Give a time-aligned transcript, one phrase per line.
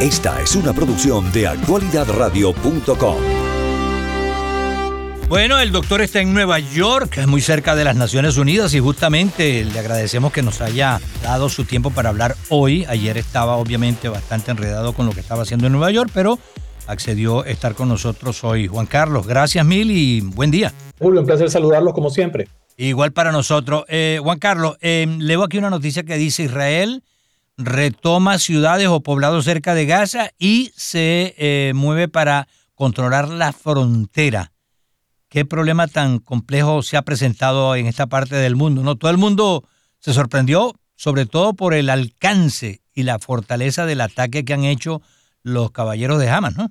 [0.00, 3.16] Esta es una producción de actualidadradio.com.
[5.26, 9.64] Bueno, el doctor está en Nueva York, muy cerca de las Naciones Unidas, y justamente
[9.64, 12.84] le agradecemos que nos haya dado su tiempo para hablar hoy.
[12.84, 16.38] Ayer estaba obviamente bastante enredado con lo que estaba haciendo en Nueva York, pero
[16.86, 18.66] accedió a estar con nosotros hoy.
[18.66, 20.74] Juan Carlos, gracias mil y buen día.
[20.98, 22.48] Julio, un placer saludarlos como siempre.
[22.76, 23.84] Igual para nosotros.
[23.88, 27.02] Eh, Juan Carlos, eh, leo aquí una noticia que dice Israel
[27.56, 34.52] retoma ciudades o poblados cerca de Gaza y se eh, mueve para controlar la frontera.
[35.28, 38.82] ¿Qué problema tan complejo se ha presentado en esta parte del mundo?
[38.82, 38.96] ¿no?
[38.96, 39.64] Todo el mundo
[39.98, 45.02] se sorprendió, sobre todo por el alcance y la fortaleza del ataque que han hecho
[45.42, 46.70] los caballeros de Hamas, ¿no?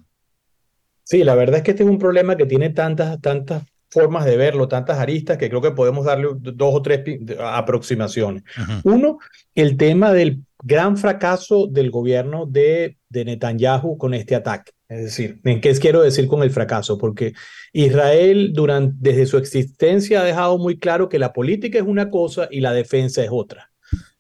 [1.03, 4.37] Sí, la verdad es que este es un problema que tiene tantas, tantas formas de
[4.37, 7.01] verlo, tantas aristas, que creo que podemos darle dos o tres
[7.39, 8.43] aproximaciones.
[8.83, 9.19] Uno,
[9.53, 14.71] el tema del gran fracaso del gobierno de, de Netanyahu con este ataque.
[14.87, 16.97] Es decir, ¿en qué quiero decir con el fracaso?
[16.97, 17.33] Porque
[17.73, 22.47] Israel durante, desde su existencia ha dejado muy claro que la política es una cosa
[22.51, 23.71] y la defensa es otra,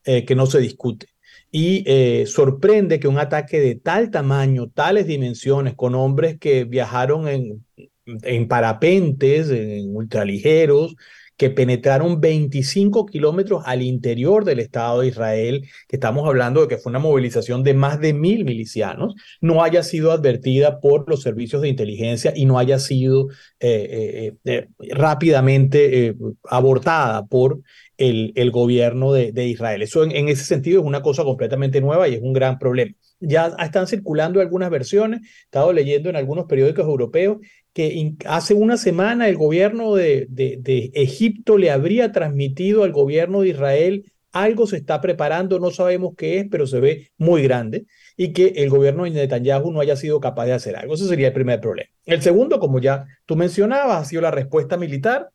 [0.05, 1.07] eh, que no se discute.
[1.51, 7.27] Y eh, sorprende que un ataque de tal tamaño, tales dimensiones, con hombres que viajaron
[7.27, 7.65] en,
[8.05, 10.95] en parapentes, en ultraligeros,
[11.37, 16.77] que penetraron 25 kilómetros al interior del Estado de Israel, que estamos hablando de que
[16.77, 21.61] fue una movilización de más de mil milicianos, no haya sido advertida por los servicios
[21.61, 23.27] de inteligencia y no haya sido
[23.59, 26.15] eh, eh, eh, rápidamente
[26.49, 27.59] abortada por
[27.97, 29.81] el, gobierno de, de, Israel.
[29.81, 32.93] Eso en, en ese sentido es una cosa completamente nueva y es un gran problema.
[33.19, 37.37] Ya están circulando algunas versiones, he estado leyendo en algunos periódicos europeos
[37.75, 43.49] que hace una semana el gobierno de, de, Egipto le habría transmitido al gobierno de
[43.49, 48.31] Israel algo se está preparando, no sabemos qué es, pero se ve muy grande, y
[48.31, 50.95] que el gobierno de Netanyahu no haya sido capaz de hacer algo.
[50.95, 51.89] Ese sería el primer problema.
[52.05, 55.29] El segundo, como ya tú mencionabas, ha sido la respuesta militar,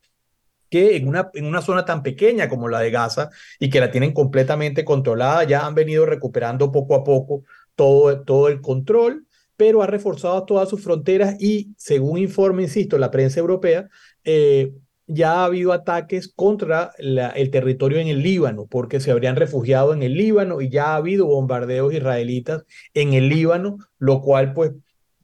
[0.71, 3.91] que en una, en una zona tan pequeña como la de Gaza y que la
[3.91, 7.45] tienen completamente controlada, ya han venido recuperando poco a poco
[7.75, 9.27] todo, todo el control
[9.61, 13.91] pero ha reforzado todas sus fronteras y, según informa, insisto, la prensa europea,
[14.25, 14.73] eh,
[15.07, 20.03] ya ha habido ataques contra el territorio en el Líbano, porque se habrían refugiado en
[20.03, 24.73] el Líbano y ya ha habido bombardeos israelitas en el Líbano, lo cual pues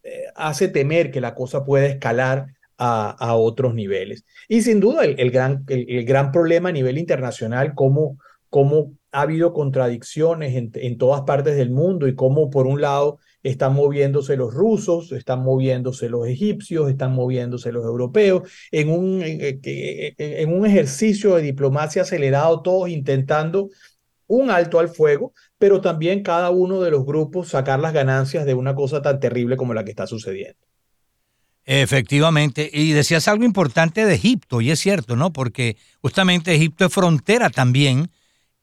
[0.02, 4.26] eh, hace temer que la cosa pueda escalar a, otros niveles.
[4.48, 8.18] Y sin duda el, gran, el, gran problema a nivel internacional, cómo,
[8.50, 13.18] cómo ha habido contradicciones en, en todas partes del mundo y cómo por un lado
[13.46, 20.52] están moviéndose los rusos, están moviéndose los egipcios, están moviéndose los europeos, en un, en
[20.52, 23.70] un ejercicio de diplomacia acelerado, todos intentando
[24.26, 28.54] un alto al fuego, pero también cada uno de los grupos sacar las ganancias de
[28.54, 30.58] una cosa tan terrible como la que está sucediendo.
[31.64, 35.32] Efectivamente, y decías algo importante de Egipto, y es cierto, ¿no?
[35.32, 38.10] Porque justamente Egipto es frontera también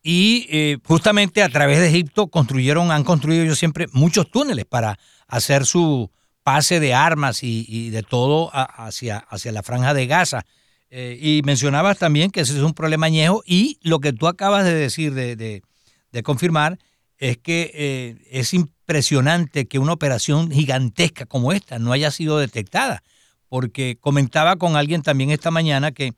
[0.03, 4.99] y eh, justamente a través de Egipto construyeron, han construido yo siempre muchos túneles para
[5.27, 6.11] hacer su
[6.43, 10.45] pase de armas y, de todo hacia, hacia la franja de Gaza.
[10.89, 14.65] Eh, y mencionabas también que ese es un problema añejo y lo que tú acabas
[14.65, 16.77] de decir, de, de, confirmar,
[17.17, 23.01] es que eh, es impresionante que una operación gigantesca como esta no haya sido detectada,
[23.47, 26.13] porque comentaba con alguien también esta mañana que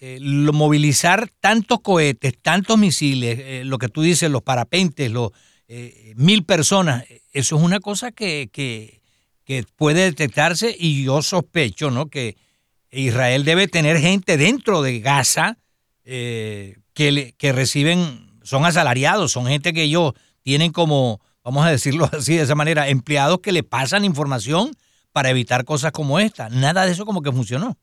[0.00, 5.32] eh, movilizar tantos cohetes, tantos misiles, eh, lo que tú dices, los parapentes, los
[5.66, 9.02] eh, mil personas, eso es una cosa que, que,
[9.44, 12.06] que, puede detectarse y yo sospecho ¿no?
[12.06, 12.36] que
[12.92, 15.58] Israel debe tener gente dentro de Gaza
[16.04, 16.76] que,
[17.36, 22.44] que reciben, son asalariados, son gente que ellos tienen como, vamos a decirlo así de
[22.44, 24.70] esa manera, empleados que le pasan información
[25.12, 26.48] para evitar cosas como esta.
[26.50, 27.76] Nada de eso como que funcionó.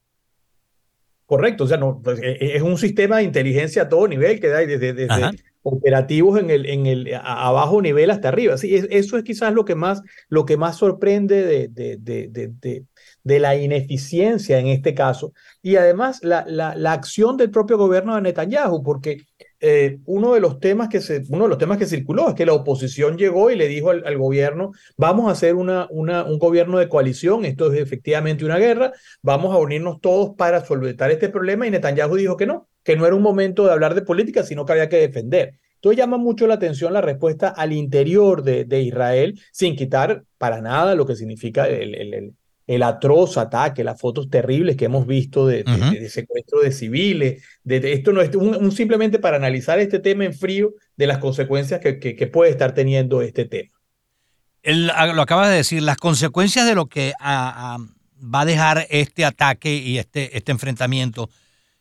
[1.25, 4.39] Correcto, o sea, no, pues, e, e, es un sistema de inteligencia a todo nivel
[4.39, 5.31] que da desde, desde
[5.63, 8.57] operativos en el, en el a, bajo nivel hasta arriba.
[8.57, 11.97] Sí, eso es quizás lo que más, lo que más sorprende de, de,
[12.29, 12.85] de,
[13.23, 15.33] de la ineficiencia en este caso.
[15.63, 19.25] Y además la, la, la acción del propio gobierno de Netanyahu, porque
[19.59, 22.45] eh, uno, de los temas que se, uno de los temas que circuló es que
[22.45, 26.77] la oposición llegó y le dijo al, gobierno, vamos a hacer una, una, un gobierno
[26.77, 31.67] de coalición, esto es efectivamente una guerra, vamos a unirnos todos para solventar este problema
[31.67, 34.65] y Netanyahu dijo que no, que no era un momento de hablar de política, sino
[34.65, 35.59] que había que defender.
[35.75, 40.61] Entonces llama mucho la atención la respuesta al interior de, de Israel, sin quitar para
[40.61, 42.33] nada lo que significa el
[42.83, 45.63] atroz ataque, las fotos terribles que hemos visto de,
[46.09, 47.43] secuestro de civiles.
[47.63, 51.79] De, esto no es un, simplemente para analizar este tema en frío de las consecuencias
[51.79, 53.71] que, que, puede estar teniendo este tema.
[54.63, 59.97] lo acabas de decir, las consecuencias de lo que va a dejar este ataque y
[59.97, 61.29] este, este enfrentamiento.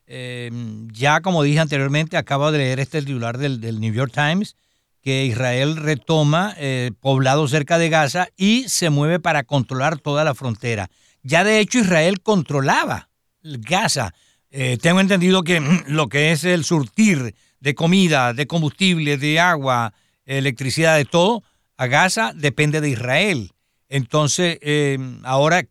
[0.06, 4.56] Em, ya como dije anteriormente, acabo de leer este titular del, New York Times,
[5.04, 10.34] que Israel retoma eh, poblado cerca de Gaza y se mueve para controlar toda la
[10.34, 10.88] frontera.
[11.22, 13.10] Ya de hecho Israel controlaba
[13.42, 14.14] Gaza.
[14.50, 19.92] Eh, tengo entendido que lo que es el surtir de comida, de combustible, de agua,
[20.24, 21.42] electricidad, de todo,
[21.76, 23.52] a Gaza depende de Israel.
[23.90, 25.64] Entonces, eh, ahora,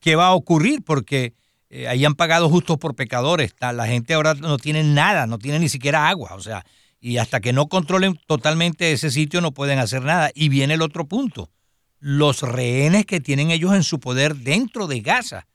[0.00, 0.82] ¿qué va a ocurrir?
[0.84, 1.34] Porque
[1.70, 3.54] eh, ahí han pagado justos por pecadores.
[3.60, 6.34] La gente ahora no tiene nada, no tiene ni siquiera agua.
[6.34, 6.64] O sea,
[7.00, 10.30] y hasta que no controlen totalmente ese sitio no pueden hacer nada.
[10.34, 11.50] Y viene el otro punto.
[11.98, 15.46] Los rehenes que tienen ellos en su poder dentro de Gaza.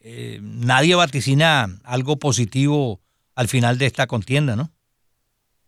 [0.00, 3.00] Eh, nadie vaticina algo positivo
[3.34, 4.70] al final de esta contienda, ¿no?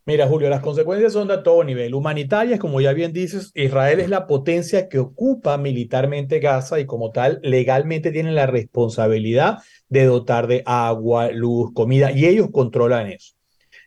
[0.08, 1.94] Mira, Julio, las consecuencias son de todo nivel.
[1.94, 7.10] Humanitarias, como ya bien dices, Israel es la potencia que ocupa militarmente Gaza y como
[7.10, 9.58] tal legalmente tiene la responsabilidad
[9.90, 13.34] de dotar de agua, luz, comida y ellos controlan eso.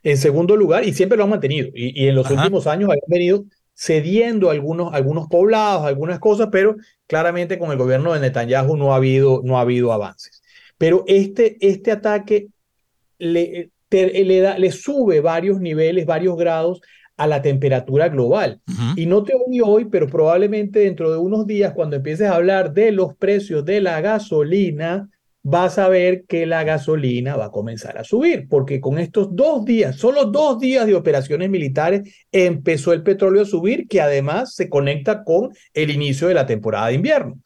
[0.04, 3.46] En segundo lugar, y siempre lo han mantenido, y, en los últimos años han venido
[3.76, 6.76] cediendo algunos, algunos poblados, algunas cosas, pero
[7.08, 10.42] claramente con el gobierno de Netanyahu no ha habido, no ha habido avances.
[10.78, 12.48] Pero este, este ataque
[13.18, 16.82] le, le, da, le sube varios niveles, varios grados
[17.18, 18.62] a la temperatura global.
[18.96, 22.74] Y no te oí hoy, pero probablemente dentro de unos días, cuando empieces a hablar
[22.74, 25.10] de los precios de la gasolina,
[25.44, 29.66] vas a ver que la gasolina va a comenzar a subir, porque con estos dos
[29.66, 34.70] días, solo dos días de operaciones militares, empezó el petróleo a subir, que además se
[34.70, 37.40] conecta con el inicio de la temporada de invierno.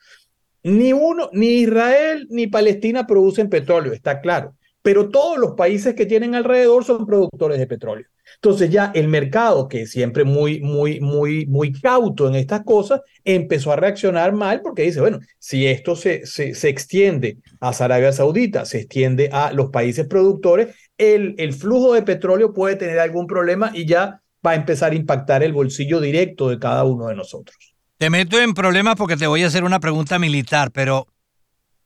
[0.64, 4.56] Ni uno, ni Israel ni Palestina producen petróleo, está claro
[4.86, 8.06] pero todos los países que tienen alrededor son productores de petróleo.
[8.36, 13.72] Entonces ya el mercado, que siempre muy, muy, muy, muy cauto en estas cosas, empezó
[13.72, 18.66] a reaccionar mal porque dice, bueno, si esto se, se, se extiende a Arabia Saudita,
[18.66, 23.72] se extiende a los países productores, el, el flujo de petróleo puede tener algún problema
[23.74, 27.76] y ya va a empezar a impactar el bolsillo directo de cada uno de nosotros.
[27.98, 31.08] Te meto en problemas porque te voy a hacer una pregunta militar, pero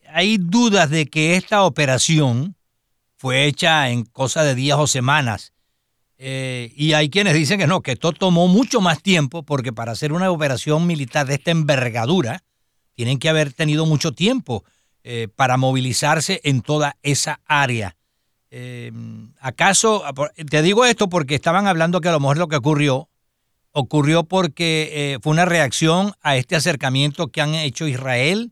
[0.08, 2.56] hay dudas de que esta operación
[3.16, 5.54] fue hecha en cosa de días o semanas.
[6.22, 9.94] Eh, y hay quienes dicen que no, que esto tomó mucho más tiempo porque para
[9.94, 12.44] hacer una operación militar de esta envergadura
[12.94, 14.66] tienen que haber tenido mucho tiempo
[15.06, 17.96] eh, para movilizarse en toda esa área.
[18.52, 18.92] Eh,
[19.40, 20.04] ¿Acaso,
[20.50, 23.08] te digo esto porque estaban hablando que a lo mejor lo que ocurrió,
[23.72, 28.52] ocurrió porque fue una reacción a este acercamiento que han hecho Israel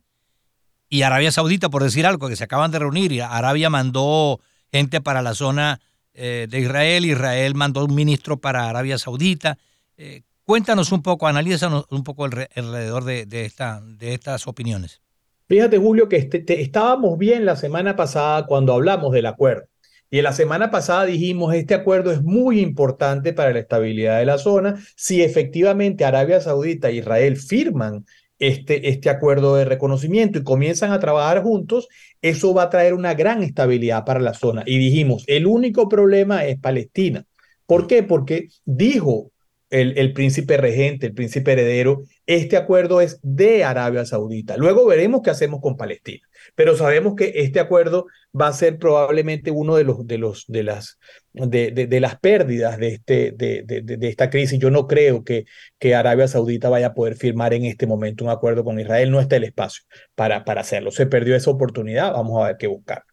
[0.87, 4.39] y Arabia Saudita, por decir algo, que se acaban de reunir y Arabia mandó
[4.71, 5.81] gente para la zona
[6.17, 7.05] eh, de Israel.
[7.05, 9.57] Israel mandó un ministro para Arabia Saudita.
[9.97, 15.01] Eh, cuéntanos un poco, analízanos un poco alrededor de, de, esta, de estas opiniones.
[15.47, 19.67] Fíjate, Julio, que este, estábamos bien la semana pasada cuando hablamos del acuerdo.
[20.09, 24.25] Y en la semana pasada dijimos, este acuerdo es muy importante para la estabilidad de
[24.25, 24.75] la zona.
[24.95, 28.05] Si efectivamente Arabia Saudita e Israel firman
[28.39, 31.87] este, este acuerdo de reconocimiento y comienzan a trabajar juntos,
[32.21, 34.63] eso va a traer una gran estabilidad para la zona.
[34.65, 37.25] Y dijimos, el único problema es Palestina.
[37.65, 38.03] ¿Por qué?
[38.03, 39.31] Porque dijo
[39.69, 44.57] el, el, príncipe regente, el príncipe heredero, este acuerdo es de Arabia Saudita.
[44.57, 48.07] Luego veremos qué hacemos con Palestina pero sabemos que este acuerdo
[48.39, 50.97] va a ser probablemente uno de los de los de las
[51.33, 54.59] de, de, las pérdidas de este de, de, esta crisis.
[54.59, 55.45] Yo no creo que
[55.79, 59.11] que Arabia Saudita vaya a poder firmar en este momento un acuerdo con Israel.
[59.11, 59.83] No está el espacio
[60.15, 60.91] para para hacerlo.
[60.91, 62.13] Se perdió esa oportunidad.
[62.13, 63.03] Vamos a ver qué buscar.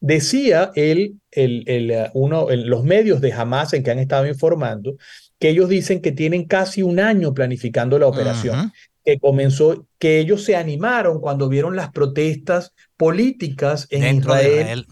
[0.00, 4.96] Decía él, el, el, uno, los medios de Hamas en que han estado informando
[5.40, 8.72] que ellos dicen que tienen casi un año planificando la operación
[9.04, 14.86] que comenzó, que ellos se animaron cuando vieron las protestas políticas en Israel.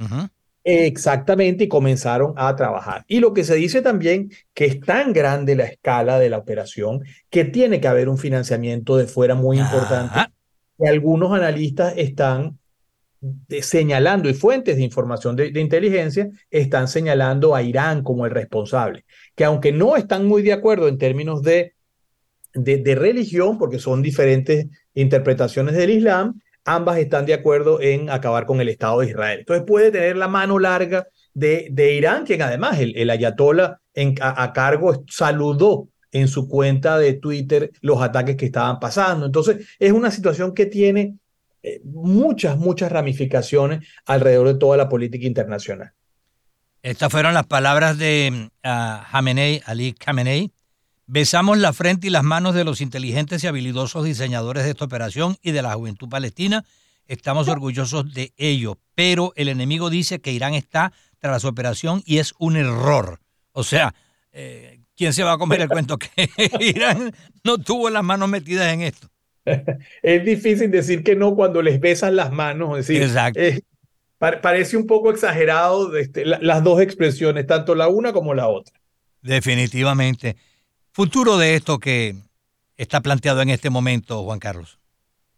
[0.65, 3.05] Exactamente, y comenzaron a trabajar.
[3.09, 7.05] Y lo que se dice también, que es tan grande la escala de la operación,
[7.31, 10.19] que tiene que haber un financiamiento de fuera muy importante.
[10.79, 12.59] Y algunos analistas están
[13.61, 19.45] señalando, y fuentes de información de, inteligencia están señalando a Irán como el responsable, que
[19.45, 21.75] aunque no están muy de acuerdo en términos de
[22.55, 28.61] de, religión, porque son diferentes interpretaciones del Islam, ambas están de acuerdo en acabar con
[28.61, 29.41] el Estado de Israel.
[29.41, 33.11] Entonces puede tener la mano larga de, de Irán, quien además el, el
[33.95, 39.27] en, a, cargo saludó en su cuenta de Twitter los ataques que estaban pasando.
[39.27, 41.17] Entonces es una situación que tiene
[41.63, 45.93] eh, muchas, muchas ramificaciones alrededor de toda la política internacional.
[46.83, 48.69] Estas fueron las palabras de uh,
[49.67, 50.53] Ali Khamenei,
[51.11, 55.39] Besamos la frente y las manos de los inteligentes y habilidosos diseñadores de esta operación
[55.41, 56.67] y de la juventud palestina.
[57.07, 62.19] Estamos orgullosos de ello, pero el enemigo dice que Irán está tras la operación y
[62.19, 63.21] es un error.
[63.53, 63.95] O sea,
[64.33, 66.11] eh, ¿quién se va a comer el cuento que
[66.61, 69.09] Irán no tuvo las manos metidas en esto?
[70.03, 72.79] Es difícil decir que no cuando les besan las manos.
[72.79, 73.41] Es decir, Exacto.
[73.41, 73.61] eh,
[74.19, 78.49] pa- parece un poco exagerado este, la- las dos expresiones, tanto la una como la
[78.49, 78.75] otra.
[79.23, 80.37] Definitivamente.
[80.93, 82.17] Futuro de esto que
[82.77, 84.79] está planteado en este momento, Juan Carlos.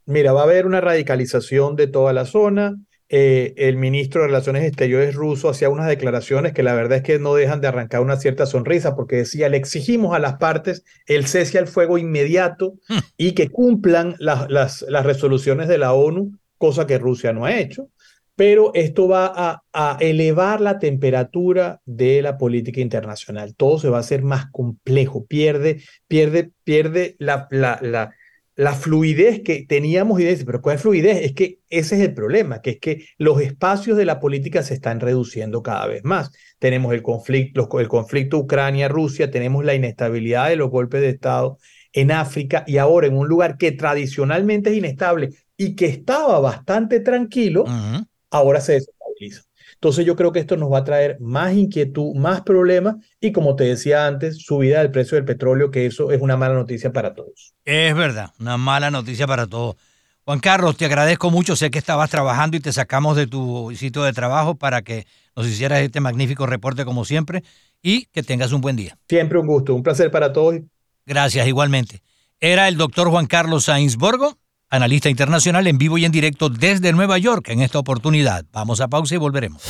[0.06, 2.76] Mira, va a haber una radicalización de toda la zona.
[3.12, 7.18] Eh, el ministro de Relaciones Exteriores ruso hacía unas declaraciones que la verdad es que
[7.18, 11.26] no dejan de arrancar una cierta sonrisa porque decía, le exigimos a las partes el
[11.26, 12.74] cese al fuego inmediato
[13.16, 17.58] y que cumplan las, las, las resoluciones de la ONU, cosa que Rusia no ha
[17.58, 17.88] hecho.
[18.36, 23.56] Pero esto va a, a elevar la temperatura de la política internacional.
[23.56, 28.14] Todo se va a hacer más complejo, pierde, pierde, pierde la, la, la,
[28.60, 31.18] la fluidez que teníamos y dice, pero ¿cuál fluidez?
[31.24, 34.74] Es que ese es el problema, que es que los espacios de la política se
[34.74, 36.30] están reduciendo cada vez más.
[36.58, 41.58] Tenemos el conflicto, los- el conflicto Ucrania-Rusia, tenemos la inestabilidad de los golpes de Estado
[41.92, 47.00] en África y ahora en un lugar que tradicionalmente es inestable y que estaba bastante
[47.00, 47.74] tranquilo,
[48.30, 49.42] ahora se desestabiliza.
[49.80, 53.56] Entonces yo creo que esto nos va a traer más inquietud, más problemas y como
[53.56, 57.14] te decía antes, subida del precio del petróleo, que eso es una mala noticia para
[57.14, 57.54] todos.
[57.64, 59.76] Es verdad, una mala noticia para todos.
[60.26, 61.56] Juan Carlos, te agradezco mucho.
[61.56, 65.46] Sé que estabas trabajando y te sacamos de tu sitio de trabajo para que nos
[65.46, 67.42] hicieras este magnífico reporte como siempre
[67.80, 68.98] y que tengas un buen día.
[69.08, 70.56] Siempre un gusto, un placer para todos.
[71.06, 72.02] Gracias, igualmente.
[72.38, 74.36] Era el doctor Juan Carlos Sainsborgo,
[74.70, 78.44] analista internacional en vivo y en directo desde Nueva York en esta oportunidad.
[78.52, 79.62] Vamos a pausa y volveremos.